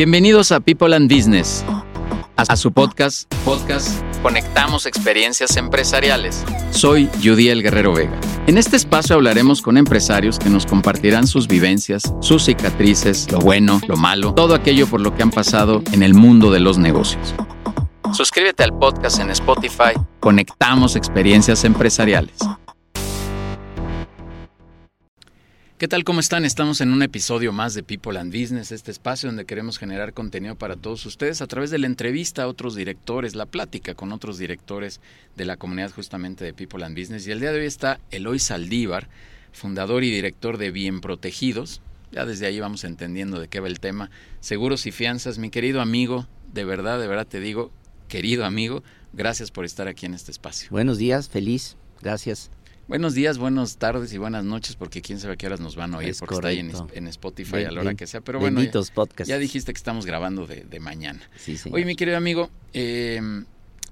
[0.00, 1.62] Bienvenidos a People and Business,
[2.34, 6.42] a su podcast, podcast Conectamos Experiencias Empresariales.
[6.70, 8.18] Soy El Guerrero Vega.
[8.46, 13.78] En este espacio hablaremos con empresarios que nos compartirán sus vivencias, sus cicatrices, lo bueno,
[13.88, 17.34] lo malo, todo aquello por lo que han pasado en el mundo de los negocios.
[18.14, 19.92] Suscríbete al podcast en Spotify.
[20.18, 22.36] Conectamos Experiencias Empresariales.
[25.80, 26.04] ¿Qué tal?
[26.04, 26.44] ¿Cómo están?
[26.44, 30.54] Estamos en un episodio más de People and Business, este espacio donde queremos generar contenido
[30.54, 34.36] para todos ustedes a través de la entrevista a otros directores, la plática con otros
[34.36, 35.00] directores
[35.38, 37.26] de la comunidad justamente de People and Business.
[37.26, 39.08] Y el día de hoy está Eloy Saldívar,
[39.52, 41.80] fundador y director de Bien Protegidos.
[42.12, 44.10] Ya desde ahí vamos entendiendo de qué va el tema.
[44.40, 47.72] Seguros y fianzas, mi querido amigo, de verdad, de verdad te digo,
[48.06, 48.82] querido amigo,
[49.14, 50.68] gracias por estar aquí en este espacio.
[50.70, 52.50] Buenos días, feliz, gracias.
[52.90, 55.94] Buenos días, buenas tardes y buenas noches, porque quién sabe a qué horas nos van
[55.94, 58.20] a oír, porque está ahí en, Spotify a la hora que sea.
[58.20, 58.60] Pero bueno,
[59.24, 61.20] ya, dijiste que estamos grabando de, mañana.
[61.36, 63.44] Sí, Oye, mi querido amigo, em,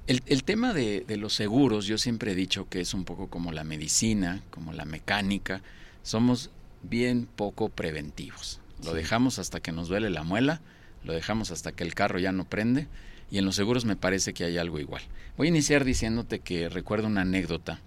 [0.09, 3.63] el, tema de, los seguros, yo siempre he dicho que es un poco como la
[3.63, 5.63] medicina, como la mecánica.
[6.03, 6.51] Somos
[6.83, 8.61] bien poco preventivos.
[8.85, 10.61] Lo dejamos hasta que nos duele la muela,
[11.05, 12.89] lo dejamos hasta que el carro ya no prende.
[13.31, 15.03] Y en los seguros me parece que hay algo igual.
[15.37, 17.81] Voy a iniciar diciéndote que recuerdo una anécdota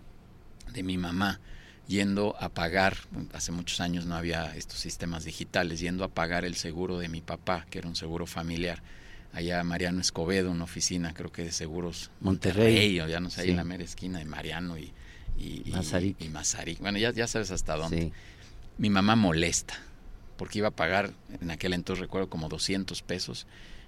[0.73, 1.39] de mi mamá
[1.87, 2.95] yendo a pagar,
[3.33, 7.21] hace muchos años no había estos sistemas digitales, yendo a pagar el seguro de mi
[7.21, 8.81] papá, que era un seguro familiar.
[9.33, 12.11] Allá Mariano Escobedo, una oficina creo que de seguros.
[12.19, 14.91] Monterrey, o ya no sé, ahí en la mera esquina de Mariano y,
[15.37, 15.73] y, y,
[16.79, 18.11] Bueno, ya, ya sabes hasta dónde.
[18.77, 19.75] Mi mamá molesta,
[20.37, 23.47] porque iba a pagar, en aquel entonces recuerdo, como 200 pesos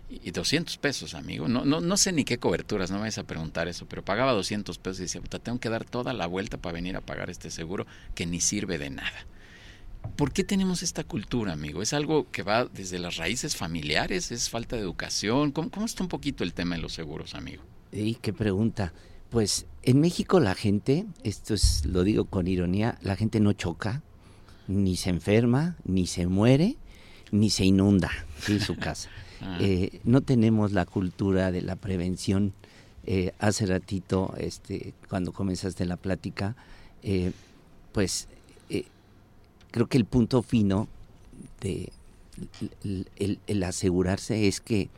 [0.10, 1.48] y 200 pesos, amigo.
[1.48, 4.34] No, no, no sé ni qué coberturas, no me vais a preguntar eso, pero pagaba
[4.34, 7.50] 200 pesos y decía, tengo que dar toda la vuelta para venir a pagar este
[7.50, 9.26] seguro que ni sirve de nada.
[10.16, 11.82] ¿Por qué tenemos esta cultura, amigo?
[11.82, 14.32] ¿Es algo que va desde las raíces familiares?
[14.32, 15.52] ¿Es falta de educación?
[15.52, 17.64] ¿Cómo, cómo está un poquito el tema de los seguros, amigo?
[17.92, 18.94] Y qué pregunta.
[19.30, 24.04] Pues en México la gente, esto es, lo digo con ironía, la gente no choca,
[24.68, 26.78] ni se enferma, ni se muere,
[27.32, 28.12] ni se inunda
[28.48, 29.10] en su casa.
[29.46, 29.58] Ah.
[29.60, 32.54] Eh, no tenemos la cultura de la prevención.
[33.06, 36.56] Eh, hace ratito, este, cuando comenzaste la plática,
[37.02, 37.32] eh,
[37.92, 38.28] pues
[39.72, 40.88] creo que el punto fino
[41.60, 41.92] de
[43.48, 44.90] el, asegurarse es que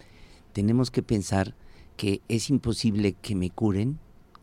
[0.53, 1.53] tenemos que pensar
[1.97, 3.99] que es imposible que me curen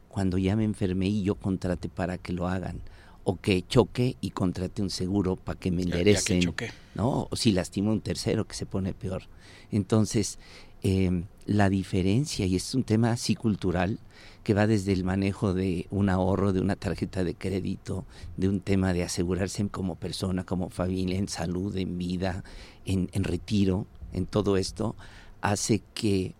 [0.08, 2.80] cuando ya me enfermé y yo contrate para que lo hagan
[3.24, 6.54] o que choque y contrate un seguro para que me enderecen,
[6.94, 7.28] ¿no?
[7.30, 9.24] O si lastimo un tercero que se pone peor.
[9.70, 10.38] Entonces,
[10.82, 13.98] em, la diferencia, y es un tema así cultural,
[14.42, 18.04] que va desde el manejo de un ahorro, de una tarjeta de crédito,
[18.36, 22.42] de un tema de asegurarse como persona, como familia, en salud, en vida,
[22.84, 24.96] en, retiro, en todo esto,
[25.40, 26.34] hace que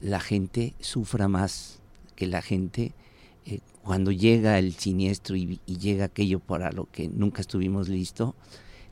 [0.00, 1.80] la gente sufra más,
[2.14, 2.92] que la gente eh,
[3.86, 8.34] cuando llega el siniestro y, llega aquello para lo que nunca estuvimos listos,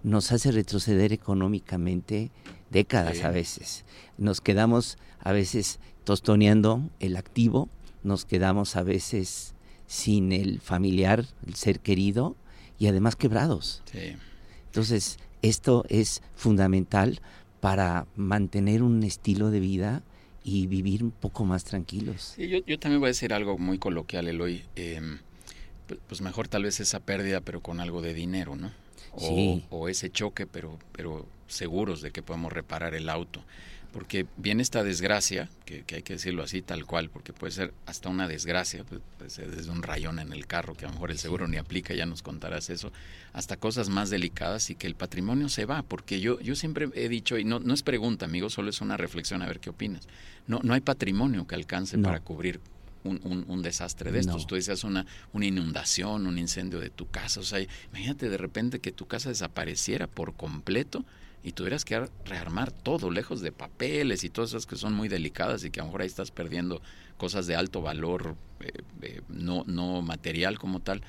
[0.04, 2.30] nos hace retroceder económicamente
[2.70, 3.84] décadas a veces.
[4.18, 7.68] Nos quedamos a veces tostoneando el activo,
[8.04, 9.56] nos quedamos a veces
[9.88, 12.36] sin el familiar, el ser querido
[12.78, 13.82] y además quebrados.
[14.66, 17.20] Entonces, esto es fundamental
[17.58, 20.04] para mantener un estilo de vida
[20.44, 22.34] y vivir un poco más tranquilos.
[22.36, 24.62] yo, yo, también voy a decir algo muy coloquial, Eloy.
[24.76, 25.00] Eh,
[26.06, 28.70] pues mejor tal vez esa pérdida, pero con algo de dinero, ¿no?
[29.12, 33.42] O, o ese choque, pero, pero seguros de que podemos reparar el auto.
[33.94, 38.08] Porque viene esta desgracia, que, hay que decirlo así, tal cual, porque puede ser hasta
[38.08, 41.12] una desgracia, pues, puede ser desde un rayón en el carro, que a lo mejor
[41.12, 42.92] el seguro ni aplica, ya nos contarás eso,
[43.32, 45.84] hasta cosas más delicadas y que el patrimonio se va.
[45.84, 48.96] Porque yo, yo siempre he dicho, y no, no es pregunta, amigo, solo es una
[48.96, 50.08] reflexión, a ver qué opinas.
[50.48, 52.60] No, no hay patrimonio que alcance para cubrir
[53.04, 54.48] un, un, desastre de estos.
[54.48, 57.38] Tú decías una, una inundación, un incendio de tu casa.
[57.38, 61.04] O sea, imagínate de repente que tu casa desapareciera por completo
[61.44, 65.62] y tuvieras que rearmar todo, lejos de papeles y todas esas que son muy delicadas
[65.62, 66.80] y que a lo mejor ahí estás perdiendo
[67.18, 71.02] cosas de alto valor, eh, eh, no, no material como tal,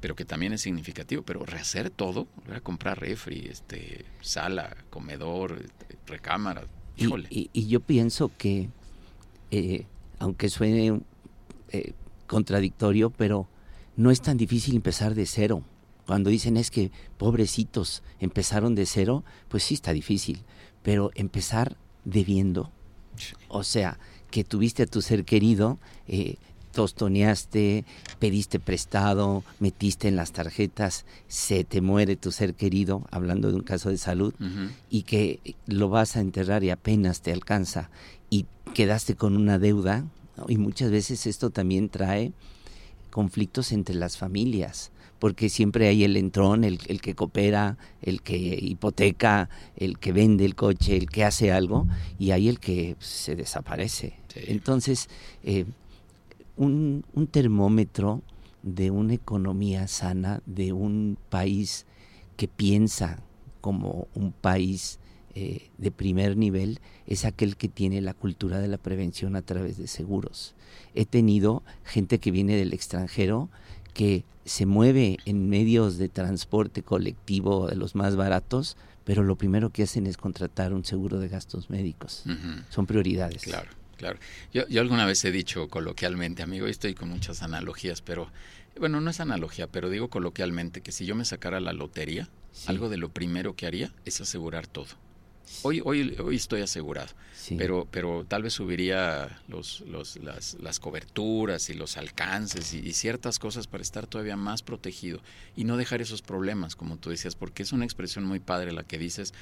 [0.00, 1.22] pero que también es significativo.
[1.22, 6.66] Pero rehacer todo, a comprar refri, este, sala, comedor, este, recámara,
[6.98, 7.26] híjole.
[7.30, 8.68] Y, yo pienso que,
[9.50, 9.86] eh,
[10.18, 11.00] aunque suene
[11.70, 11.92] eh,
[12.26, 13.48] contradictorio, pero
[13.96, 15.62] no es tan difícil empezar de cero.
[16.08, 20.40] Cuando dicen es que pobrecitos empezaron de cero, pues sí está difícil,
[20.82, 21.76] pero empezar
[22.06, 22.72] debiendo,
[23.48, 23.98] o sea,
[24.30, 26.36] que tuviste a tu ser querido, eh,
[26.72, 27.84] tostoneaste,
[28.18, 33.62] pediste prestado, metiste en las tarjetas, se te muere tu ser querido, hablando de un
[33.62, 34.32] caso de salud,
[34.88, 37.90] y que lo vas a enterrar y apenas te alcanza
[38.30, 40.06] y quedaste con una deuda,
[40.48, 42.32] y muchas veces esto también trae
[43.10, 49.48] conflictos entre las familias porque siempre hay el entrón, el, que coopera, el que hipoteca,
[49.76, 51.86] el que vende el coche, el que hace algo,
[52.18, 54.14] y hay el que se desaparece.
[54.34, 55.08] Entonces,
[55.42, 55.64] eh,
[56.56, 58.22] un, termómetro
[58.62, 61.86] de una economía sana, de un país
[62.36, 63.20] que piensa
[63.60, 64.98] como un país
[65.34, 69.78] eh, de primer nivel, es aquel que tiene la cultura de la prevención a través
[69.78, 70.54] de seguros.
[70.94, 73.48] He tenido gente que viene del extranjero
[73.98, 79.70] que se mueve en medios de transporte colectivo de los más baratos, pero lo primero
[79.70, 82.22] que hacen es contratar un seguro de gastos médicos.
[82.70, 83.42] Son prioridades.
[83.42, 84.20] Claro, claro.
[84.54, 88.30] Yo, yo alguna vez he dicho coloquialmente, amigo, y estoy con muchas analogías, pero
[88.78, 92.28] bueno, no es analogía, pero digo coloquialmente que si yo me sacara la lotería,
[92.66, 94.94] algo de lo primero que haría es asegurar todo.
[95.62, 97.08] Hoy, hoy, hoy estoy asegurado,
[97.56, 103.38] pero, pero tal vez subiría los, los, las, las coberturas y los alcances y, ciertas
[103.38, 105.20] cosas para estar todavía más protegido
[105.56, 108.84] y no dejar esos problemas, como tú decías, porque es una expresión muy padre la
[108.84, 109.34] que dices,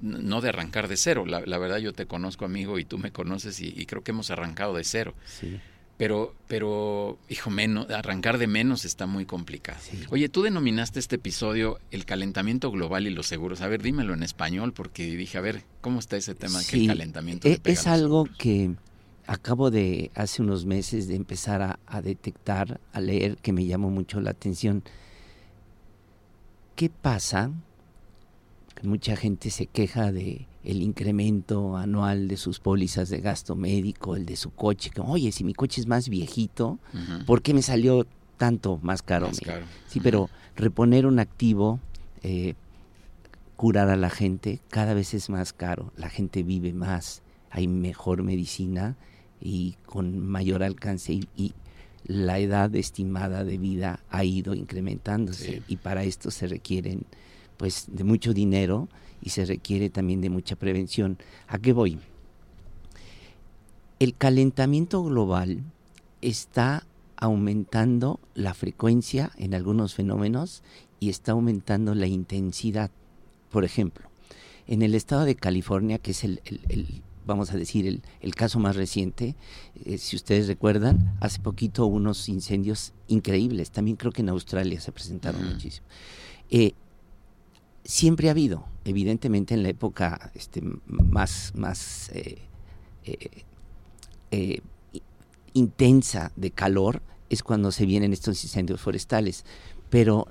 [0.00, 1.26] no de arrancar de cero.
[1.26, 4.12] La, la verdad yo te conozco, amigo, y tú me conoces y, y creo que
[4.12, 5.14] hemos arrancado de cero.
[5.26, 5.60] Sí
[6.00, 9.78] pero, pero, hijo, menos, arrancar de menos está muy complicado.
[10.08, 13.60] Oye, tú denominaste este episodio el calentamiento global y los seguros.
[13.60, 16.86] A ver, dímelo en español, porque dije, a ver, ¿cómo está ese tema que el
[16.86, 17.46] calentamiento?
[17.46, 18.76] E, es, algo que
[19.26, 23.90] acabo de, hace unos meses, de empezar a, a detectar, a leer, que me llamó
[23.90, 24.82] mucho la atención.
[26.76, 27.50] ¿Qué pasa?
[28.82, 34.26] Mucha gente se queja de el incremento anual de sus pólizas de gasto médico, el
[34.26, 36.78] de su coche, que, oye, si mi coche es más viejito,
[37.26, 39.30] ¿por qué me salió tanto más caro?
[39.86, 41.80] Sí, pero reponer un activo,
[42.22, 42.54] eh,
[43.56, 48.22] curar a la gente, cada vez es más caro, la gente vive más, hay mejor
[48.22, 48.96] medicina
[49.40, 51.54] y con mayor alcance y,
[52.04, 57.04] la edad estimada de vida ha ido incrementándose y para esto se requieren
[57.56, 58.88] pues de mucho dinero
[59.22, 61.18] y se requiere también de mucha prevención.
[61.48, 61.98] ¿A qué voy?
[63.98, 65.62] El calentamiento global
[66.22, 66.86] está
[67.16, 70.62] aumentando la frecuencia en algunos fenómenos
[71.00, 72.90] y está aumentando la intensidad.
[73.50, 74.08] Por ejemplo,
[74.66, 76.40] en el estado de California, que es el,
[77.26, 79.36] vamos a decir, el, caso más reciente,
[79.84, 83.70] eh, si ustedes recuerdan, hace poquito unos incendios increíbles.
[83.70, 85.86] También creo que en Australia se presentaron muchísimo.
[86.48, 86.72] Eh,
[87.84, 92.38] siempre ha habido, evidentemente en la época este, más, más eh,
[93.04, 93.44] eh,
[94.30, 94.60] eh,
[95.54, 99.44] intensa de calor es cuando se vienen estos incendios forestales,
[99.88, 100.26] pero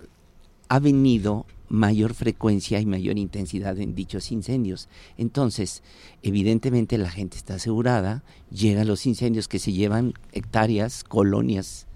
[0.67, 4.89] ha venido mayor frecuencia y mayor intensidad en dichos incendios.
[5.17, 5.83] Entonces,
[6.23, 11.87] evidentemente la gente está asegurada, llegan los incendios que se llevan hectáreas, colonias,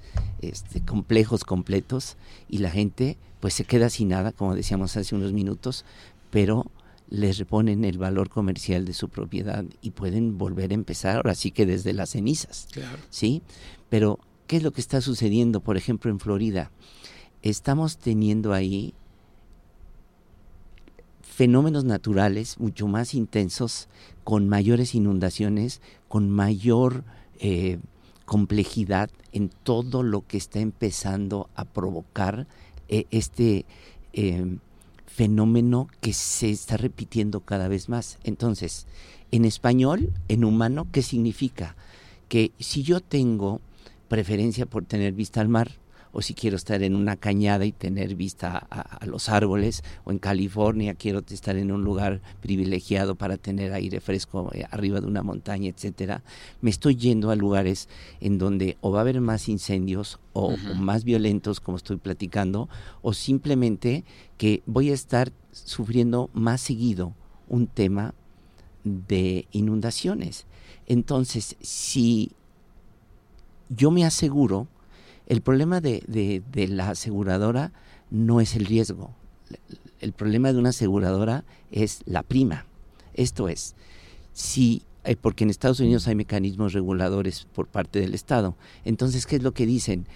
[0.41, 2.17] este, complejos completos,
[2.47, 5.83] y la gente pues se queda sin nada, como decíamos hace unos minutos,
[6.31, 6.71] pero
[7.09, 11.51] les reponen el valor comercial de su propiedad y pueden volver a empezar, ahora sí
[11.51, 12.69] que desde las cenizas.
[13.09, 13.41] ¿Sí?
[13.89, 14.17] Pero,
[14.47, 16.71] ¿qué es lo que está sucediendo, por ejemplo, en Florida?
[17.41, 18.93] Estamos teniendo ahí
[21.21, 23.89] fenómenos naturales mucho más intensos,
[24.23, 27.03] con mayores inundaciones, con mayor
[27.39, 27.77] eh,
[28.23, 32.47] complejidad en todo lo que está empezando a provocar
[32.93, 33.65] e, este
[34.13, 34.59] em,
[35.07, 38.19] fenómeno que se está repitiendo cada vez más.
[38.23, 38.85] Entonces,
[39.31, 41.75] en español, en humano, ¿qué significa?
[42.29, 43.61] Que si yo tengo
[44.09, 45.71] preferencia por tener vista al mar,
[46.13, 50.19] o si quiero estar en una cañada y tener vista a, los árboles, o en
[50.19, 55.23] California quiero estar en un lugar privilegiado para tener aire fresco eh, arriba de una
[55.23, 56.23] montaña, etcétera,
[56.61, 57.89] me estoy yendo a lugares
[58.21, 62.69] en donde o va a haber más incendios o, más violentos, como estoy platicando,
[63.01, 64.05] o simplemente
[64.37, 67.15] que voy a estar sufriendo más seguido
[67.47, 68.13] un tema
[68.83, 70.45] de inundaciones.
[70.85, 72.31] Entonces, si
[73.69, 74.67] yo me aseguro
[75.27, 77.71] el problema de, la aseguradora
[78.09, 79.11] no es el riesgo.
[79.99, 82.65] El problema de una aseguradora es la prima.
[83.13, 83.75] Esto es,
[84.33, 88.55] si eh, porque en Estados Unidos hay mecanismos reguladores por parte del Estado.
[88.85, 90.07] Entonces, ¿qué es lo que dicen?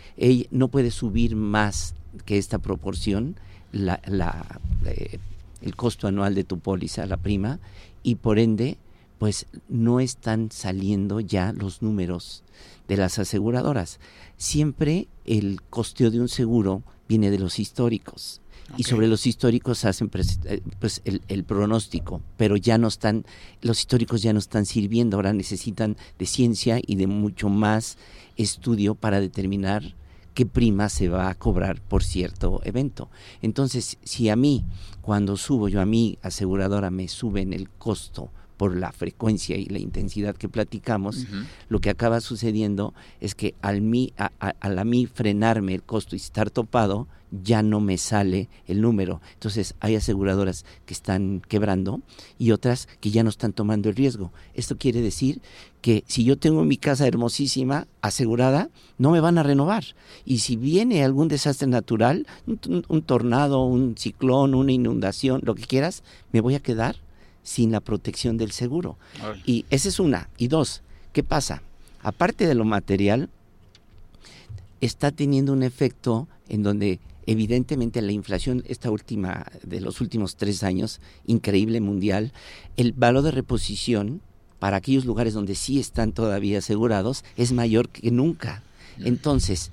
[0.52, 1.94] no puede subir más
[2.26, 3.36] que esta proporción
[3.74, 5.20] eh,
[5.62, 7.60] el costo anual de tu póliza, la prima,
[8.04, 8.78] y por ende
[9.18, 12.44] pues no están saliendo ya los números
[12.88, 14.00] de las aseguradoras.
[14.38, 18.42] Siempre el costeo de un seguro viene de los históricos.
[18.76, 20.12] Y sobre los históricos hacen
[20.46, 23.26] eh, pues, el, el, pronóstico, pero ya no están,
[23.62, 27.98] los históricos ya no están sirviendo, ahora necesitan de ciencia y de mucho más
[28.36, 29.96] estudio para determinar
[30.34, 33.10] qué prima se va a cobrar por cierto evento.
[33.42, 34.66] Entonces, si a mí,
[35.02, 39.80] cuando subo yo a mi aseguradora, me suben el costo por la frecuencia y la
[39.80, 41.28] intensidad que platicamos,
[41.70, 46.18] lo que acaba sucediendo es que al mí, a, a, mí frenarme el costo y
[46.18, 49.22] estar topado, ya no me sale el número.
[49.34, 52.02] Entonces hay aseguradoras que están quebrando
[52.40, 54.32] y otras que ya no están tomando el riesgo.
[54.54, 55.42] Esto quiere decir
[55.82, 59.84] que si yo tengo mi casa hermosísima asegurada, no me van a renovar.
[60.26, 66.04] Y si viene algún desastre natural, un tornado, un ciclón, una inundación, lo que quieras,
[66.32, 67.07] me voy a quedar
[67.48, 68.98] sin la protección del seguro.
[69.46, 70.30] Y esa es una.
[70.38, 70.82] Y dos,
[71.14, 71.64] ¿qué pasa?
[72.04, 73.30] Aparte de lo material,
[74.82, 80.62] está teniendo un efecto en donde evidentemente la inflación, esta última de los últimos tres
[80.62, 82.34] años, increíble mundial,
[82.76, 84.20] el valor de reposición
[84.60, 88.62] para aquellos lugares donde sí están todavía asegurados es mayor que nunca.
[89.00, 89.72] Entonces,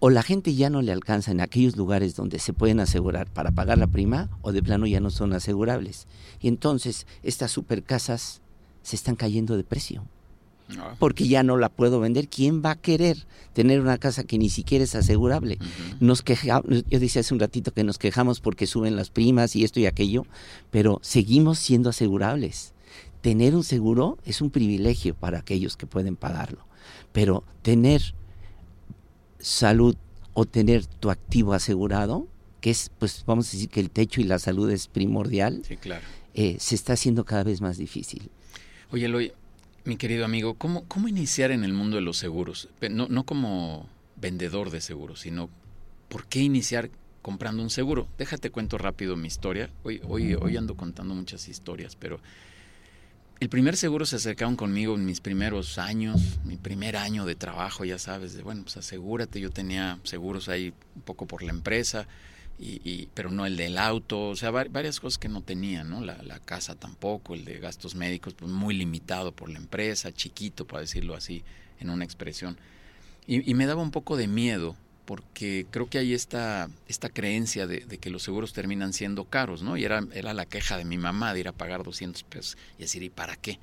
[0.00, 3.50] o la gente ya no le alcanza en aquellos lugares donde se pueden asegurar para
[3.50, 6.06] pagar la prima, o de plano ya no son asegurables.
[6.40, 8.40] Y entonces estas supercasas
[8.82, 10.04] se están cayendo de precio.
[10.78, 10.94] Ah.
[10.98, 12.28] Porque ya no la puedo vender.
[12.28, 15.58] ¿Quién va a querer tener una casa que ni siquiera es asegurable?
[15.98, 19.64] Nos quejamos, yo decía hace un ratito que nos quejamos porque suben las primas y
[19.64, 20.26] esto y aquello,
[20.70, 22.74] pero seguimos siendo asegurables.
[23.22, 26.66] Tener un seguro es un privilegio para aquellos que pueden pagarlo,
[27.12, 28.14] pero tener
[29.38, 29.96] salud
[30.34, 32.28] o tener tu activo asegurado,
[32.60, 35.76] que es, pues vamos a decir que el techo y la salud es primordial, sí,
[35.76, 36.04] claro.
[36.34, 38.30] Eh, se está haciendo cada vez más difícil.
[38.90, 39.32] Oye, Eloy,
[39.84, 42.68] mi querido amigo, ¿cómo, ¿cómo iniciar en el mundo de los seguros?
[42.90, 45.50] No, no como vendedor de seguros, sino
[46.08, 46.90] ¿por qué iniciar
[47.22, 48.06] comprando un seguro?
[48.18, 49.70] Déjate cuento rápido mi historia.
[49.82, 52.20] Hoy, hoy, hoy ando contando muchas historias, pero
[53.40, 57.84] el primer seguro se acercaron conmigo en mis primeros años, mi primer año de trabajo,
[57.84, 62.08] ya sabes, de bueno, pues asegúrate, yo tenía seguros ahí un poco por la empresa,
[62.60, 66.00] y, pero no el del auto, o sea, varias cosas que no tenía, ¿no?
[66.00, 70.80] La, casa tampoco, el de gastos médicos, pues muy limitado por la empresa, chiquito, para
[70.80, 71.44] decirlo así,
[71.78, 72.58] en una expresión.
[73.28, 74.74] Y me daba un poco de miedo
[75.08, 79.78] porque creo que hay esta, esta creencia de, que los seguros terminan siendo caros, ¿no?
[79.78, 82.82] Y era, era la queja de mi mamá de ir a pagar 200 pesos y
[82.82, 83.58] decir, ¿y para qué?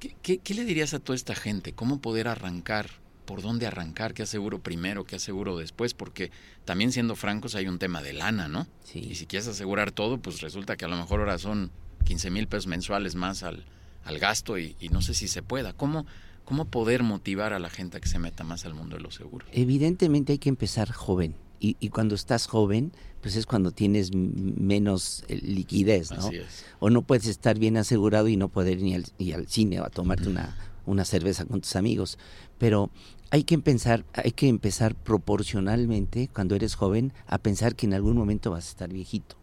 [0.00, 0.54] ¿Qué, qué?
[0.54, 1.72] le dirías a toda esta gente?
[1.72, 2.90] ¿Cómo poder arrancar?
[3.26, 4.12] ¿Por dónde arrancar?
[4.12, 5.04] ¿Qué aseguro primero?
[5.04, 5.94] ¿Qué aseguro después?
[5.94, 6.32] Porque
[6.64, 8.66] también siendo francos hay un tema de lana, ¿no?
[8.82, 8.98] Sí.
[8.98, 11.70] Y si quieres asegurar todo, pues resulta que a lo mejor ahora son
[12.06, 13.66] 15 mil pesos mensuales más al,
[14.02, 15.74] al gasto y, y no sé si se pueda.
[15.74, 16.06] ¿Cómo,
[16.44, 19.14] ¿Cómo poder motivar a la gente a que se meta más al mundo de los
[19.14, 19.48] seguros?
[19.52, 21.34] Evidentemente hay que empezar joven.
[21.64, 26.26] Y, cuando estás joven, pues es cuando tienes menos eh, liquidez, ¿no?
[26.26, 26.64] Así es.
[26.80, 29.88] O no puedes estar bien asegurado y no poder ir al, al cine o a
[29.88, 30.56] tomarte una,
[30.86, 32.18] una cerveza con tus amigos.
[32.58, 32.90] Pero
[33.30, 38.16] hay que empezar, hay que empezar proporcionalmente cuando eres joven a pensar que en algún
[38.16, 39.36] momento vas a estar viejito.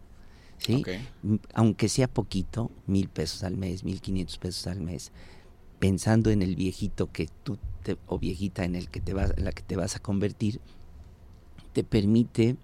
[0.58, 0.84] ¿sí?
[1.54, 5.12] Aunque sea poquito, mil pesos al mes, mil quinientos pesos al mes,
[5.80, 9.46] pensando en el viejito que tú te, o viejita en el que te vas, en
[9.46, 10.60] la que te vas a convertir,
[11.74, 12.58] te permite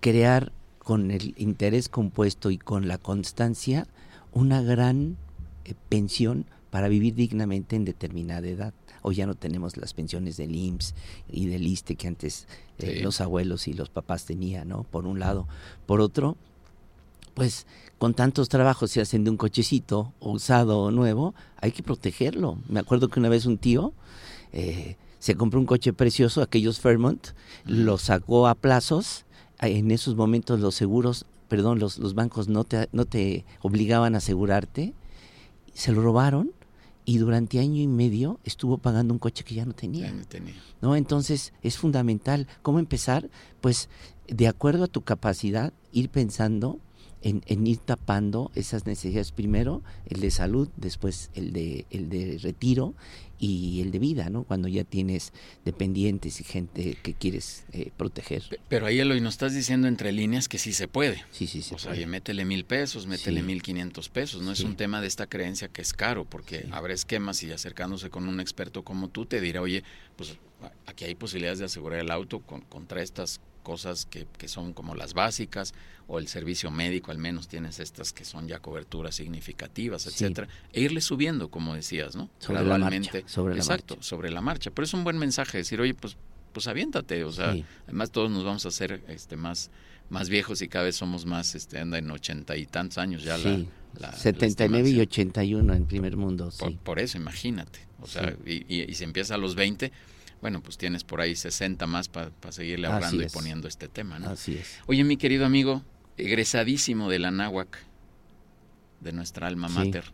[0.00, 3.86] crear con el interés compuesto y con la constancia
[4.32, 5.16] una gran
[5.64, 8.74] eh, pensión para vivir dignamente en determinada edad.
[9.00, 10.94] Hoy ya no tenemos las pensiones del IMSS
[11.28, 12.48] y del ISTE que antes
[12.78, 14.82] eh, los abuelos y los papás tenían, ¿no?
[14.82, 15.46] Por un lado.
[15.86, 16.36] Por otro,
[17.34, 17.66] pues
[17.98, 22.58] con tantos trabajos se hacen de un cochecito usado o nuevo, hay que protegerlo.
[22.68, 23.92] Me acuerdo que una vez un tío
[24.52, 27.28] eh, se compró un coche precioso, aquellos Fairmont,
[27.64, 29.24] lo sacó a plazos.
[29.60, 34.18] En esos momentos los seguros, perdón, los, los bancos no te, no te obligaban a
[34.18, 34.92] asegurarte.
[35.72, 36.52] Se lo robaron
[37.06, 40.08] y durante año y medio estuvo pagando un coche que ya no tenía.
[40.08, 40.54] Ya no tenía.
[40.80, 40.96] ¿No?
[40.96, 42.46] Entonces es fundamental.
[42.62, 43.30] ¿Cómo empezar?
[43.60, 43.88] Pues
[44.28, 46.78] de acuerdo a tu capacidad, ir pensando
[47.24, 52.94] en, ir tapando esas necesidades primero, el de salud, después el de, el de retiro
[53.38, 54.44] y el de vida, ¿no?
[54.44, 55.32] Cuando ya tienes
[55.64, 58.44] dependientes y gente que quieres eh, proteger.
[58.68, 61.24] Pero ahí lo nos estás diciendo entre líneas que sí se puede.
[61.30, 61.74] Sí, sí, sí.
[61.74, 64.42] O sea, métele mil pesos, métele mil quinientos pesos.
[64.42, 68.10] No es un tema de esta creencia que es caro, porque habrá esquemas y acercándose
[68.10, 69.82] con un experto como tú te dirá, oye,
[70.16, 70.38] pues
[70.86, 75.14] aquí hay posibilidades de asegurar el auto contra estas cosas que, que, son como las
[75.14, 75.74] básicas,
[76.06, 80.82] o el servicio médico al menos tienes estas que son ya coberturas significativas, etcétera, e
[80.82, 82.30] irle subiendo, como decías, ¿no?
[82.38, 83.22] Sobre Gradualmente.
[83.22, 84.70] La sobre exacto, sobre la marcha.
[84.70, 86.16] Pero es un buen mensaje decir, oye, pues,
[86.52, 89.70] pues aviéntate, o sea, además todos nos vamos a hacer este más
[90.10, 93.38] más viejos y cada vez somos más, este, anda en ochenta y tantos años ya
[93.38, 93.66] sí.
[93.98, 97.80] la, la 79 y 81 en primer mundo, por, por eso, imagínate.
[98.00, 99.90] O sea, y, y, y, si empieza a los 20,
[100.40, 104.30] bueno, pues tienes por ahí 60 más para seguirle hablando y poniendo este tema, ¿no?
[104.30, 104.78] Así es.
[104.86, 105.82] Oye, mi querido amigo,
[106.16, 107.78] egresadísimo de la Náhuac,
[109.00, 110.04] de nuestra alma mater,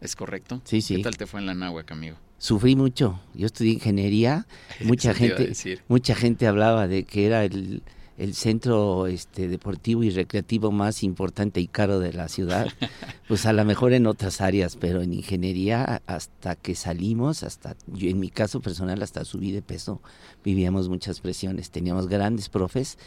[0.00, 0.60] ¿es correcto?
[0.64, 0.96] Sí, sí.
[0.96, 2.16] ¿Qué tal te fue en la Náhuac, amigo?
[2.38, 3.20] Sufrí mucho.
[3.34, 4.46] Yo estudié ingeniería.
[4.84, 5.52] Mucha gente,
[5.88, 7.82] mucha gente hablaba de que era el
[8.18, 12.66] el centro este, deportivo y recreativo más importante y caro de la ciudad,
[13.28, 18.10] pues a lo mejor en otras áreas, pero en ingeniería hasta que salimos, hasta yo
[18.10, 20.02] en mi caso personal hasta subí de peso,
[20.44, 22.98] vivíamos muchas presiones, teníamos grandes profes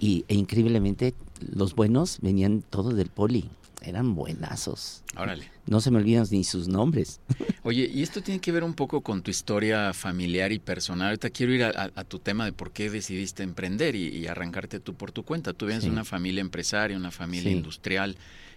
[0.00, 1.14] y, e increíblemente
[1.54, 3.48] los buenos venían todos del poli
[3.82, 5.02] eran buenazos.
[5.16, 5.44] Órale.
[5.66, 7.20] No se me olvidan ni sus nombres.
[7.62, 11.08] Oye, y esto tiene que ver un poco con tu historia familiar y personal.
[11.08, 15.12] Ahorita quiero ir a, tu tema de por qué decidiste emprender y, arrancarte tú por
[15.12, 15.52] tu cuenta.
[15.52, 18.16] Tú vienes de una familia empresaria, una familia industrial.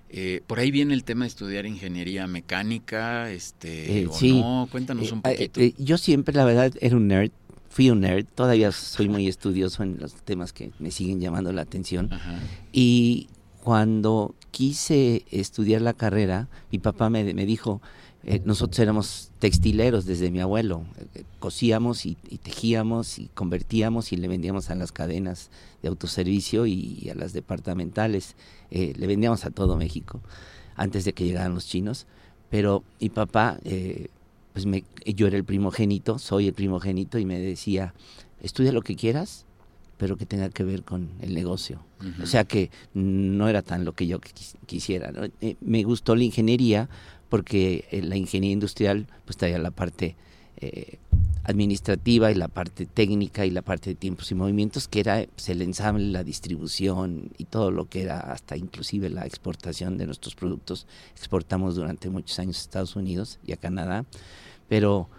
[0.10, 4.68] Eh, por ahí viene el tema de estudiar ingeniería mecánica, este, eh, o no.
[4.70, 5.84] Cuéntanos un eh, poquito.
[5.84, 7.32] yo siempre, la verdad, era un nerd.
[7.74, 8.28] Fui un nerd.
[8.36, 12.12] Todavía soy muy estudioso en los temas que me siguen llamando la atención.
[12.72, 13.30] Y
[13.64, 17.82] cuando quise estudiar la carrera, mi papá me, dijo,
[18.26, 20.84] eh, nosotros éramos textileros desde mi abuelo,
[21.16, 22.14] eh, cosíamos y,
[22.44, 25.50] tejíamos y convertíamos y le vendíamos a las cadenas
[25.82, 28.36] de autoservicio y, a las departamentales,
[28.70, 30.22] eh, le vendíamos a todo México
[30.76, 32.06] antes de que llegaran los chinos,
[32.52, 33.58] pero mi papá,
[34.54, 37.94] pues me, yo era el primogénito, soy el primogénito y me decía,
[38.42, 39.46] estudia lo que quieras,
[39.98, 41.80] pero que tenga que ver con el negocio.
[42.22, 44.20] O sea que no era tan lo que yo
[44.66, 45.12] quisiera.
[45.40, 46.90] Eh, me gustó la ingeniería
[47.30, 50.18] porque eh, la ingeniería industrial pues traía la parte
[50.58, 50.98] eh,
[51.44, 55.50] administrativa y la parte técnica y la parte de tiempos y movimientos que era pues,
[55.50, 60.36] el ensamble, la distribución y todo lo que era hasta inclusive la exportación de nuestros
[60.36, 60.88] productos.
[61.16, 64.06] Exportamos durante muchos años a Estados Unidos y a Canadá,
[64.70, 65.10] pero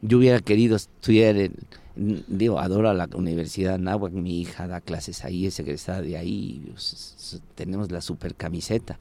[0.00, 1.50] yo hubiera querido estudiar
[1.98, 6.62] digo, adoro a la Universidad Nahuac, mi hija da clases ahí, es egresada de ahí,
[6.70, 8.98] pues, tenemos la super camiseta,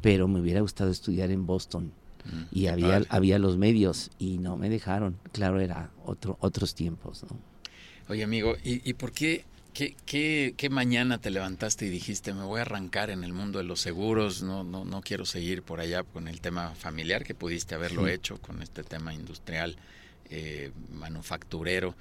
[0.00, 1.92] pero me hubiera gustado estudiar en Boston.
[2.26, 5.18] Mm, y había, había los medios y no me dejaron.
[5.32, 7.24] Claro, era otro, otros tiempos.
[7.24, 7.38] ¿no?
[8.08, 12.58] Oye, amigo, ¿y, por qué, qué, qué, qué, mañana te levantaste y dijiste, me voy
[12.58, 16.02] a arrancar en el mundo de los seguros, no, no, no quiero seguir por allá
[16.02, 19.76] con el tema familiar, que pudiste haberlo hecho, con este tema industrial,
[20.30, 21.94] eh, manufacturero?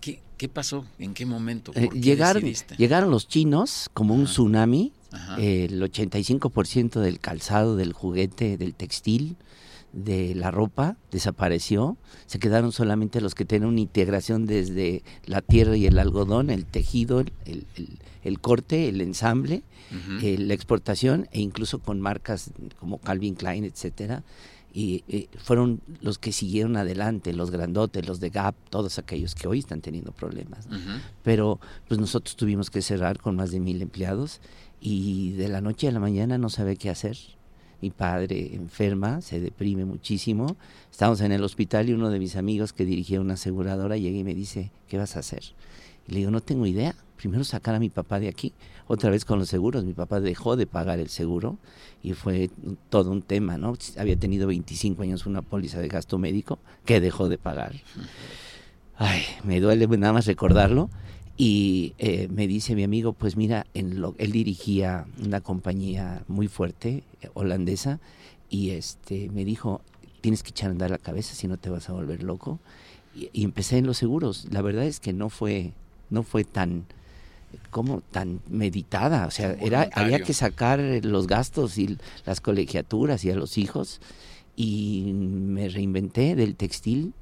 [0.00, 0.86] ¿Qué, pasó?
[0.98, 1.70] ¿En qué momento?
[1.74, 2.42] Eh, llegaron,
[2.78, 4.94] llegaron los chinos como un tsunami,
[5.38, 9.36] el 85% del calzado, del juguete, del textil,
[9.92, 15.76] de la ropa desapareció, se quedaron solamente los que tienen una integración desde la tierra
[15.76, 19.62] y el algodón, el tejido, el, corte, el ensamble,
[20.22, 24.22] eh, la exportación e incluso con marcas como Calvin Klein, etcétera,
[24.72, 29.58] y fueron los que siguieron adelante, los grandotes, los de Gap, todos aquellos que hoy
[29.58, 30.68] están teniendo problemas.
[31.22, 34.40] Pero pues nosotros tuvimos que cerrar con más de mil empleados
[34.80, 37.16] y de la noche a la mañana no sabe qué hacer.
[37.82, 40.56] Mi padre enferma, se deprime muchísimo.
[40.90, 44.24] Estamos en el hospital y uno de mis amigos que dirigía una aseguradora llega y
[44.24, 45.42] me dice, ¿qué vas a hacer?
[46.08, 46.94] Y le digo, no tengo idea.
[47.16, 48.52] Primero sacar a mi papá de aquí.
[48.86, 49.84] Otra vez con los seguros.
[49.84, 51.58] Mi papá dejó de pagar el seguro
[52.02, 52.50] y fue
[52.88, 53.74] todo un tema, ¿no?
[53.98, 57.74] Había tenido 25 años una póliza de gasto médico que dejó de pagar.
[58.96, 60.90] Ay, me duele nada más recordarlo.
[61.36, 67.30] Y eh, me dice mi amigo, pues mira, él dirigía una compañía muy fuerte, eh,
[67.32, 67.98] holandesa,
[68.50, 69.80] y este me dijo,
[70.20, 72.58] tienes que echar a andar la cabeza si no te vas a volver loco.
[73.14, 74.48] Y empecé en los seguros.
[74.50, 75.72] La verdad es que no fue,
[76.10, 76.84] no fue tan
[77.70, 83.30] como tan meditada, o sea, era había que sacar los gastos y las colegiaturas y
[83.30, 84.00] a los hijos
[84.54, 87.12] y me reinventé del textil,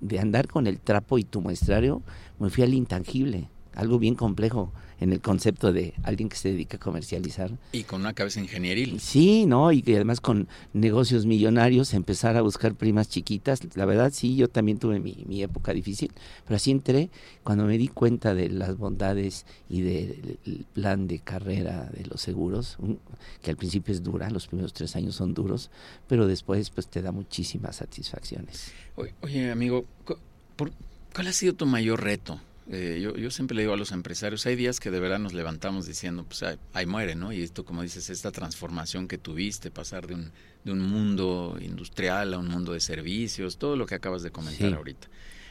[0.00, 2.02] de andar con el trapo y tu muestrario,
[2.38, 6.76] me fui al intangible, algo bien complejo en el concepto de alguien que se dedica
[6.76, 7.50] a comercializar.
[7.72, 9.00] Y con una cabeza ingenieril.
[9.00, 9.72] Sí, ¿no?
[9.72, 13.60] Y además con negocios millonarios, empezar a buscar primas chiquitas.
[13.76, 16.12] La verdad, sí, yo también tuve mi, época difícil,
[16.44, 17.10] pero así entré
[17.42, 22.78] cuando me di cuenta de las bondades y del plan de carrera de los seguros,
[23.42, 25.70] que al principio es dura, los primeros tres años son duros,
[26.08, 28.72] pero después pues te da muchísimas satisfacciones.
[29.20, 29.84] Oye, amigo,
[30.54, 32.40] ¿cuál ha sido tu mayor reto?
[32.68, 35.32] Eh, yo, yo, siempre le digo a los empresarios, hay días que de verdad nos
[35.32, 37.32] levantamos diciendo, pues ahí, muere, ¿no?
[37.32, 40.32] Y esto, como dices, esta transformación que tuviste, pasar de un,
[40.64, 44.74] de un mundo industrial a un mundo de servicios, todo lo que acabas de comentar
[44.74, 45.08] ahorita.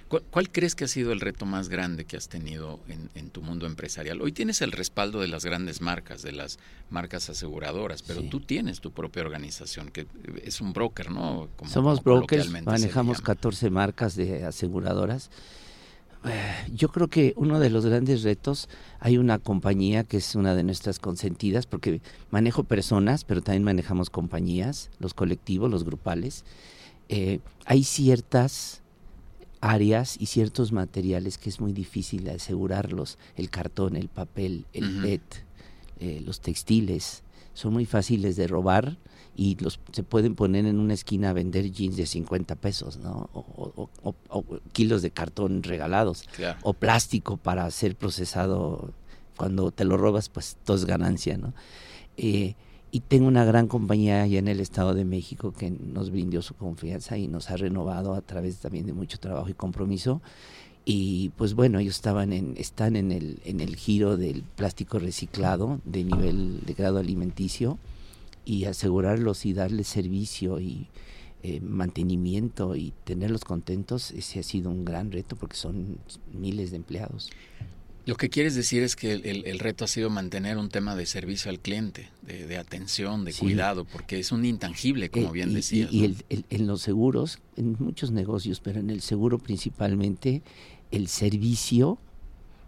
[0.07, 2.79] ¿Cuál, crees que ha sido el reto más grande que has tenido
[3.15, 4.21] en, tu mundo empresarial?
[4.21, 6.59] Hoy tienes el respaldo de las grandes marcas, de las
[6.91, 10.05] marcas aseguradoras, pero tú tienes tu propia organización, que
[10.43, 11.49] es un broker, ¿no?
[11.65, 15.31] Somos brokers, manejamos 14 marcas de aseguradoras.
[16.27, 18.67] Eh, yo creo que uno de los grandes retos,
[18.99, 24.09] hay una compañía que es una de nuestras consentidas, porque manejo personas, pero también manejamos
[24.09, 26.43] compañías, los colectivos, los grupales.
[27.09, 28.81] Eh, hay ciertas
[29.61, 35.21] áreas y ciertos materiales que es muy difícil asegurarlos, el cartón, el papel, el PET,
[35.99, 38.97] eh, los textiles, son muy fáciles de robar
[39.35, 43.29] y los se pueden poner en una esquina a vender jeans de 50 pesos, ¿no?
[43.33, 43.89] O,
[44.71, 46.23] kilos de cartón regalados,
[46.63, 48.91] o plástico para ser procesado.
[49.37, 51.53] Cuando te lo robas, pues todo es ganancia, ¿no?
[52.15, 52.55] Eh,
[52.89, 56.53] y tengo una gran compañía allá en el Estado de México que nos brindó su
[56.53, 60.21] confianza y nos ha renovado a través también de mucho trabajo y compromiso.
[60.85, 65.81] Y pues bueno, ellos estaban en, están en el, en el giro del plástico reciclado
[65.83, 67.77] de nivel de grado alimenticio
[68.45, 70.87] y asegurarlos y darles servicio y
[71.43, 75.99] eh, mantenimiento y tenerlos contentos, ese ha sido un gran reto porque son
[76.33, 77.29] miles de empleados.
[78.05, 81.49] Lo que quieres decir es que el, reto ha sido mantener un tema de servicio
[81.49, 85.91] al cliente, de, atención, de cuidado, porque es un intangible, como eh, bien decías.
[85.91, 90.43] Y, en los seguros, en muchos negocios, pero en el seguro principalmente,
[90.91, 91.97] el servicio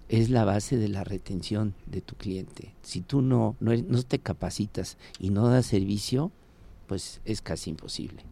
[0.10, 2.74] es la base de la retención de tu cliente.
[2.82, 6.32] Si tú no, no, no te capacitas y no das servicio,
[6.88, 8.24] pues es casi imposible.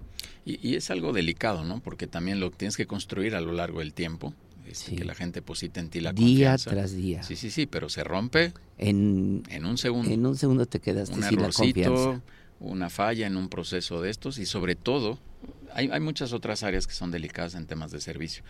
[0.46, 1.82] Y, y, es algo delicado, ¿no?
[1.82, 4.34] Porque también lo tienes que construir a lo largo del tiempo
[4.68, 7.24] este, que la gente deposita en ti la día tras día.
[7.24, 10.10] Sí, sí, sí, pero se rompe en, en un segundo.
[10.10, 12.22] En un segundo te quedas un sin la confianza.
[12.60, 15.20] una falla en un proceso de estos y sobre todo
[15.74, 18.44] hay, hay muchas otras áreas que son delicadas en temas de servicio.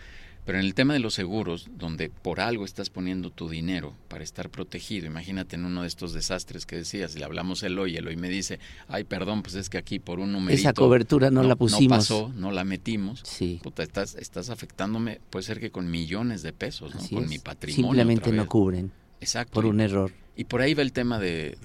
[0.46, 4.22] Pero en el tema de los seguros, donde por algo estás poniendo tu dinero para
[4.22, 8.06] estar protegido, imagínate en uno de estos desastres que decías, le hablamos el hoy, el
[8.06, 10.60] hoy me dice, ay, perdón, pues es que aquí por un numerito...
[10.60, 11.82] Esa cobertura no, la pusimos.
[11.82, 13.22] No pasó, no la metimos.
[13.24, 13.58] Sí.
[13.60, 17.00] Puta, estás, estás afectándome, puede ser que con millones de pesos, ¿no?
[17.08, 17.90] con mi patrimonio.
[17.90, 18.92] Simplemente no cubren.
[19.20, 19.54] Exacto.
[19.54, 20.12] Por un error.
[20.36, 21.58] Y por ahí va el tema de,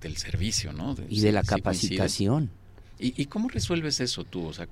[0.00, 0.94] del, servicio, ¿no?
[1.08, 2.50] y de la capacitación.
[2.96, 4.46] ¿Y, cómo resuelves eso tú?
[4.46, 4.68] O sea,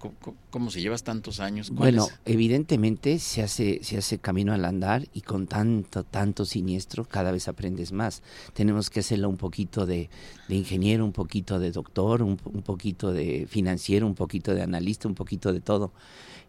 [0.50, 1.70] ¿cómo, se llevas tantos años?
[1.70, 7.32] Bueno, evidentemente se hace, se hace camino al andar y con tanto, tanto siniestro cada
[7.32, 8.22] vez aprendes más.
[8.54, 10.08] Tenemos que hacerlo un poquito de,
[10.48, 15.52] ingeniero, un poquito de doctor, un, poquito de financiero, un poquito de analista, un poquito
[15.52, 15.92] de todo.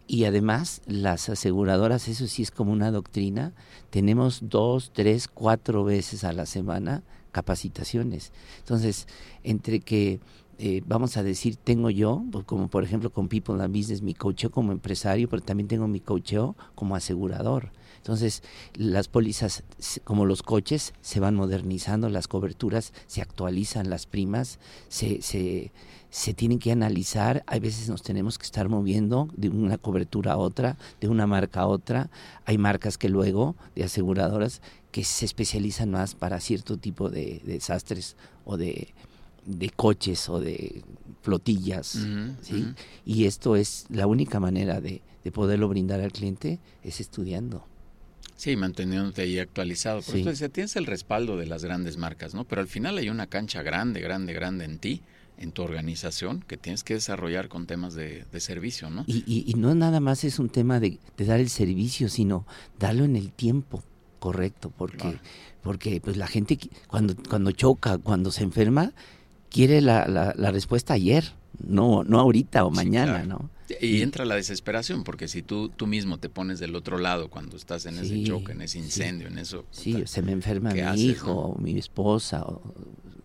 [0.06, 3.52] Y además, las aseguradoras, eso sí es como una doctrina,
[3.90, 8.32] tenemos dos, tres, cuatro veces a la semana capacitaciones.
[8.60, 9.08] Entonces,
[9.42, 10.20] entre que
[10.58, 14.14] eh, vamos a decir, tengo yo, pues, como por ejemplo con People and Business, mi
[14.14, 17.72] coacheo como empresario, pero también tengo mi coacheo como asegurador.
[17.96, 18.42] Entonces,
[18.74, 19.64] las pólizas,
[20.04, 25.72] como los coches, se van modernizando, las coberturas se actualizan, las primas se, se,
[26.10, 27.42] se tienen que analizar.
[27.46, 31.62] Hay veces nos tenemos que estar moviendo de una cobertura a otra, de una marca
[31.62, 32.10] a otra.
[32.44, 38.16] Hay marcas que luego, de aseguradoras, que se especializan más para cierto tipo de desastres
[38.44, 38.94] o de
[39.46, 40.82] de coches o de
[41.22, 41.98] flotillas,
[42.42, 42.66] ¿sí?
[43.04, 47.66] Y esto es la única manera de, de, poderlo brindar al cliente es estudiando.
[48.36, 50.02] Sí, manteniéndote ahí actualizado.
[50.02, 52.44] Por eso decía, tienes el respaldo de las grandes marcas, ¿no?
[52.44, 55.02] Pero al final hay una cancha grande, grande, grande en ti,
[55.38, 59.04] en tu organización, que tienes que desarrollar con temas de, de servicio, ¿no?
[59.06, 62.46] Y, y, no nada más es un tema de, de, dar el servicio, sino
[62.78, 63.82] darlo en el tiempo
[64.18, 65.18] correcto, porque,
[65.62, 68.92] porque pues la gente cuando, cuando choca, cuando se enferma,
[69.54, 71.32] quiere la, la, respuesta ayer,
[71.64, 73.50] no, no ahorita o mañana, ¿no?
[73.80, 77.56] Y entra la desesperación, porque si tú, tú mismo te pones del otro lado cuando
[77.56, 79.64] estás en ese choque, en ese incendio, en eso...
[79.70, 82.74] Sí, se me enferma mi hijo, o mi esposa, o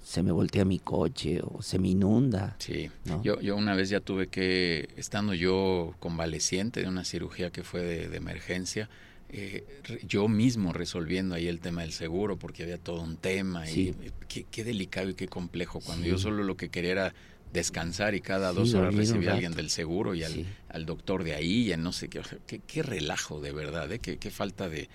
[0.04, 2.56] se me voltea mi coche, o se me inunda.
[2.60, 2.92] Sí,
[3.24, 7.82] yo, yo una vez ya tuve que, estando yo convaleciente de una cirugía que fue
[8.08, 8.88] de emergencia,
[9.32, 9.64] eh,
[10.08, 13.94] yo mismo resolviendo ahí el tema del seguro porque había todo un tema y
[14.28, 17.14] qué, delicado y qué complejo cuando yo solo lo que quería era
[17.54, 21.72] descansar y cada dos horas recibía a alguien del seguro y al, doctor de ahí
[21.72, 22.22] y no sé qué,
[22.66, 24.00] qué, relajo de verdad, ¿eh?
[24.00, 24.90] qué, falta de,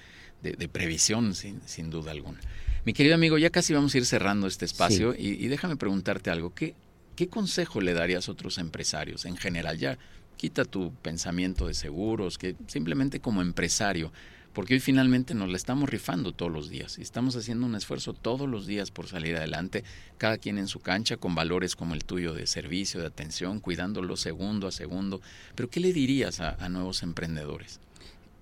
[0.72, 2.40] previsión sin, sin, duda alguna.
[2.84, 6.30] Mi querido amigo, ya casi vamos a ir cerrando este espacio y, y, déjame preguntarte
[6.30, 6.74] algo, ¿qué,
[7.14, 9.78] ¿qué consejo le darías a otros empresarios en general?
[9.78, 9.98] Ya
[10.36, 14.12] quita tu pensamiento de seguros, que simplemente como empresario,
[14.54, 18.14] porque hoy finalmente nos la estamos rifando todos los días y estamos haciendo un esfuerzo
[18.14, 19.82] todos los días por salir adelante,
[20.16, 24.16] cada quien en su cancha con valores como el tuyo de servicio, de atención, cuidándolo
[24.16, 25.20] segundo a segundo.
[25.56, 27.80] Pero ¿qué le dirías a, nuevos emprendedores?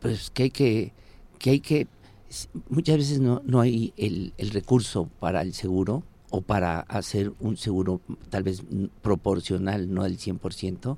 [0.00, 0.92] Pues que hay que,
[1.38, 1.86] que hay que,
[2.68, 7.58] muchas veces no, no hay el, el recurso para el seguro o para hacer un
[7.58, 8.62] seguro tal vez
[9.02, 10.96] proporcional, no del 100%,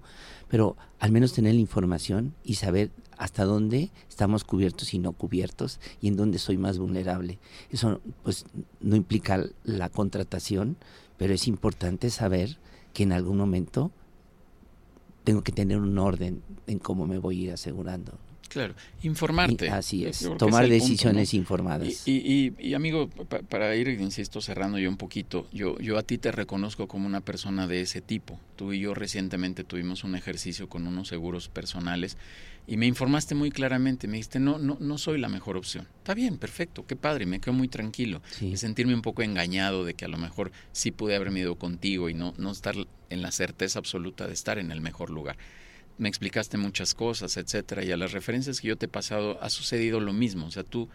[0.48, 5.80] pero al menos tener la información y saber hasta dónde estamos cubiertos y no cubiertos
[6.00, 7.40] y en dónde soy más vulnerable.
[7.68, 8.46] Eso pues
[8.80, 10.76] no implica la contratación,
[11.16, 12.58] pero es importante saber
[12.92, 13.90] que en algún momento
[15.24, 18.12] tengo que tener un orden en cómo me voy a ir asegurando.
[18.48, 19.68] Claro, informarte.
[19.70, 22.06] así es, tomar decisiones informadas.
[22.06, 23.08] Y, amigo,
[23.48, 27.20] para ir, insisto, cerrando yo un poquito, yo, yo a ti te reconozco como una
[27.20, 28.38] persona de ese tipo.
[28.56, 32.16] Tú y yo recientemente tuvimos un ejercicio con unos seguros personales
[32.66, 35.86] y me informaste muy claramente, me dijiste, no, no, no soy la mejor opción.
[35.98, 38.22] Está bien, perfecto, qué padre, me quedo muy tranquilo.
[38.40, 42.08] De sentirme un poco engañado de que a lo mejor sí pude haberme ido contigo
[42.08, 42.74] y no, no estar
[43.10, 45.36] en la certeza absoluta de estar en el mejor lugar
[45.98, 49.50] me explicaste muchas cosas, etcétera, y a las referencias que yo te he pasado ha
[49.50, 50.46] sucedido lo mismo.
[50.46, 50.88] O sea, tú,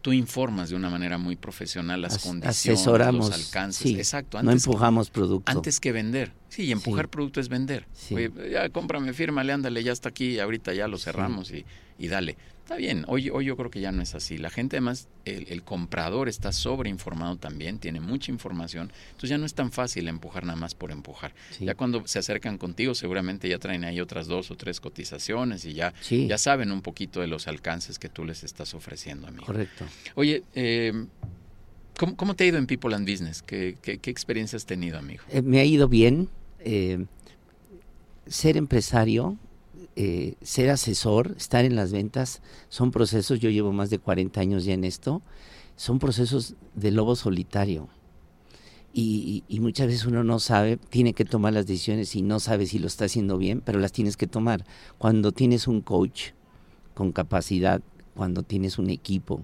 [0.00, 3.92] tú informas de una manera muy profesional las condiciones, los alcances.
[3.92, 4.42] Exacto.
[4.42, 5.50] no empujamos producto.
[5.50, 6.32] Antes que vender.
[6.48, 7.86] Sí, y empujar producto es vender.
[8.12, 11.64] Oye, ya cómprame, fírmale, ándale, ya está aquí, ahorita ya lo cerramos y,
[11.98, 12.36] y dale.
[12.64, 14.38] Está bien, hoy, hoy yo creo que ya no es así.
[14.38, 19.52] La gente además, el, comprador está sobreinformado también, tiene mucha información, entonces ya no es
[19.52, 21.34] tan fácil empujar nada más por empujar.
[21.60, 25.74] Ya cuando se acercan contigo seguramente ya traen ahí otras dos o tres cotizaciones y
[25.74, 29.44] ya, ya saben un poquito de los alcances que tú les estás ofreciendo, amigo.
[29.44, 29.84] Correcto.
[30.14, 31.04] Oye, eh,
[31.98, 33.42] ¿cómo, te ha ido en People and Business?
[33.42, 35.22] ¿Qué, qué, experiencia has tenido, amigo?
[35.30, 36.30] Eh, me ha ido bien.
[36.60, 37.04] Eh,
[38.26, 39.36] ser empresario
[39.96, 44.64] eh, ser asesor, estar en las ventas, son procesos, yo llevo más de 40 años
[44.64, 45.22] ya en esto,
[45.76, 47.88] son procesos de lobo solitario.
[48.96, 52.78] Y, muchas veces uno no sabe, tiene que tomar las decisiones y no sabe si
[52.78, 54.64] lo está haciendo bien, pero las tienes que tomar.
[54.98, 56.30] Cuando tienes un coach
[56.94, 57.82] con capacidad,
[58.14, 59.42] cuando tienes un equipo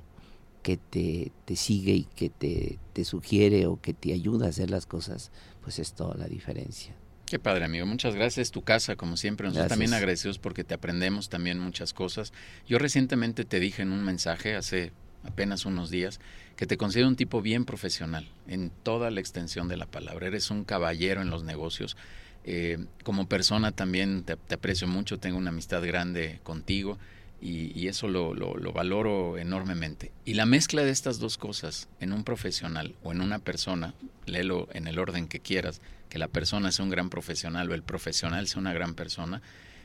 [0.63, 4.71] que te, te sigue y que te, te sugiere o que te ayuda a hacer
[4.71, 5.33] las cosas,
[5.63, 6.95] pues es toda la diferencia.
[7.31, 7.87] Qué padre, amigo.
[7.87, 8.51] Muchas gracias.
[8.51, 9.47] Tu casa, como siempre.
[9.47, 12.33] Nosotros también agradecidos porque te aprendemos también muchas cosas.
[12.67, 14.91] Yo recientemente te dije en un mensaje, hace
[15.23, 16.19] apenas unos días,
[16.57, 20.27] que te considero un tipo bien profesional en toda la extensión de la palabra.
[20.27, 21.97] Eres un caballero en los negocios.
[22.43, 26.99] Eh, como persona también te, aprecio mucho, tengo una amistad grande contigo
[27.41, 30.13] y, eso lo, lo, valoro enormemente.
[30.25, 33.95] Y la mezcla de estas dos cosas en un profesional o en una persona,
[34.27, 37.83] léelo en el orden que quieras, que la persona sea un gran profesional o el
[37.83, 39.41] profesional sea una gran persona,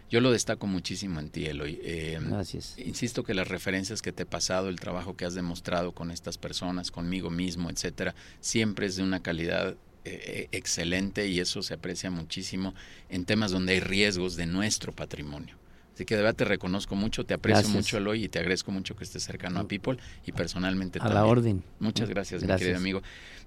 [0.10, 1.80] yo lo destaco muchísimo en ti, Eloy.
[1.84, 2.76] Eh, Gracias.
[2.78, 6.38] Insisto que las referencias que te he pasado, el trabajo que has demostrado con estas
[6.38, 11.74] personas, conmigo mismo, etcétera, siempre es de una calidad eh, eh, excelente y eso se
[11.74, 12.76] aprecia muchísimo
[13.10, 15.56] en temas donde hay riesgos de nuestro patrimonio.
[15.96, 18.98] Así que de verdad te reconozco mucho, te aprecio mucho, Eloy, y te agradezco mucho
[18.98, 19.68] que estés cercano a mm.
[19.68, 21.64] People y personalmente a la orden.
[21.80, 23.02] Muchas gracias, mi querido amigo.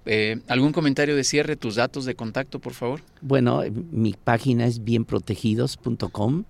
[0.06, 1.56] Eh, ¿Algún comentario de cierre?
[1.56, 3.02] ¿Tus datos de contacto, por favor?
[3.20, 6.44] Bueno, mi página es bienprotegidos.com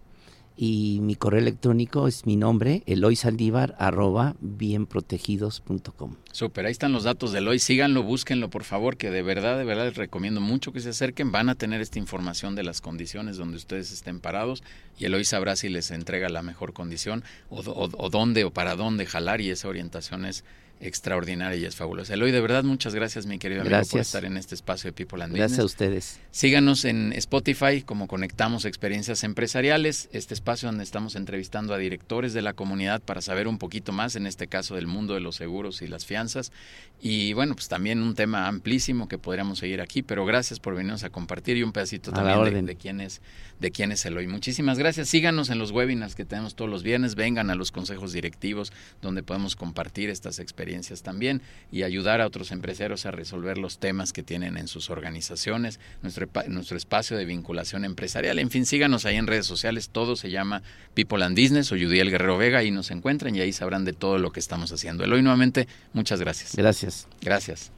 [0.61, 6.17] y mi correo electrónico es mi nombre, eloysaldívar, arroba bienprotegidos.com.
[6.33, 9.65] Súper, ahí están los datos de Eloy, síganlo, búsquenlo por favor, que de verdad, de
[9.65, 13.37] verdad les recomiendo mucho que se acerquen, van a tener esta información de las condiciones
[13.37, 14.65] donde ustedes estén parados
[14.99, 19.07] y Eloy sabrá si les entrega la mejor condición o, o dónde o para dónde
[19.07, 20.43] jalar y esa orientación es
[20.81, 22.15] extraordinaria y es fabulosa.
[22.15, 25.23] Eloy, de verdad, muchas gracias, mi querido amigo, por estar en este espacio de People
[25.23, 26.21] and Gracias a ustedes.
[26.31, 32.43] Síganos en Spotify como Conectamos Experiencias Empresariales, este espacio donde estamos entrevistando a directores de
[32.43, 35.83] la comunidad para saber un poquito más, en este caso, del mundo de los seguros
[35.83, 36.53] y las fianzas.
[37.01, 41.03] Y bueno, pues también un tema amplísimo que podríamos seguir aquí, pero gracias por venirnos
[41.03, 43.21] a compartir y un pedacito también de, quién es,
[43.59, 44.29] de quién es Eloy.
[44.29, 45.09] Muchísimas gracias.
[45.09, 49.23] Síganos en los webinars que tenemos todos los viernes, vengan a los consejos directivos donde
[49.23, 50.68] podemos compartir estas experiencias
[51.03, 55.81] también y ayudar a otros empresarios a resolver los temas que tienen en sus organizaciones,
[56.03, 58.39] nuestro, nuestro espacio de vinculación empresarial.
[58.39, 60.63] En fin, síganos ahí en redes sociales, todo se llama
[60.95, 64.19] People and Business o Judiel Guerrero Vega, ahí nos encuentran y ahí sabrán de todo
[64.19, 65.05] lo que estamos haciendo.
[65.05, 66.55] Eloy, nuevamente, muchas gracias.
[66.55, 67.09] Gracias.
[67.21, 67.78] Gracias.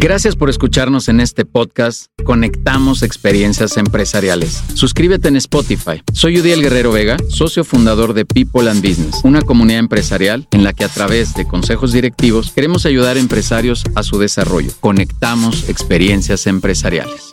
[0.00, 4.64] Gracias por escucharnos en este podcast Conectamos Experiencias Empresariales.
[4.72, 6.02] Suscríbete en Spotify.
[6.14, 10.72] Soy Udiel Guerrero Vega, socio fundador de People and Business, una comunidad empresarial en la
[10.72, 14.72] que a través de consejos directivos queremos ayudar a empresarios a su desarrollo.
[14.80, 17.28] Conectamos Experiencias Empresariales.